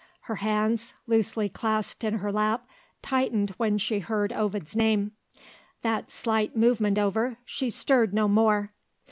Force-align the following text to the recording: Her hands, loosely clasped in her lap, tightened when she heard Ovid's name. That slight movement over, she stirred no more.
Her 0.21 0.37
hands, 0.37 0.95
loosely 1.05 1.47
clasped 1.47 2.03
in 2.03 2.15
her 2.15 2.31
lap, 2.31 2.67
tightened 3.03 3.51
when 3.57 3.77
she 3.77 3.99
heard 3.99 4.33
Ovid's 4.33 4.75
name. 4.75 5.11
That 5.83 6.09
slight 6.09 6.57
movement 6.57 6.97
over, 6.97 7.37
she 7.45 7.69
stirred 7.69 8.11
no 8.11 8.27
more. 8.27 8.73